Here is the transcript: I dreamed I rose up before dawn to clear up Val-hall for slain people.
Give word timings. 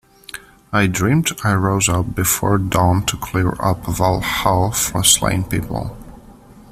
I 0.73 0.87
dreamed 0.87 1.29
I 1.43 1.53
rose 1.53 1.87
up 1.87 2.15
before 2.15 2.57
dawn 2.57 3.05
to 3.05 3.15
clear 3.17 3.51
up 3.59 3.85
Val-hall 3.85 4.71
for 4.71 5.03
slain 5.03 5.43
people. 5.43 5.95